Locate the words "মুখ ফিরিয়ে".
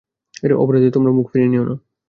1.11-1.51